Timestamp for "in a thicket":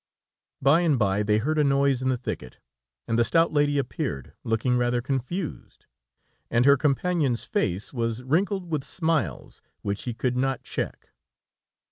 2.01-2.57